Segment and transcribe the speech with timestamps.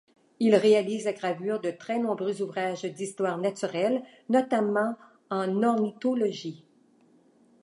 [0.39, 4.95] Il réalise la gravure de très nombreux ouvrages d'histoire naturelle, notamment
[5.29, 6.65] en ornithologie.